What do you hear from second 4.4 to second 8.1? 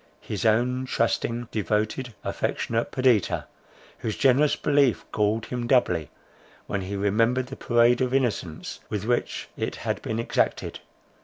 belief galled him doubly, when he remembered the parade